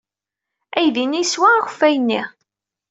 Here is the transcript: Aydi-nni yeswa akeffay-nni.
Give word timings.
Aydi-nni 0.77 1.19
yeswa 1.19 1.49
akeffay-nni. 1.53 2.21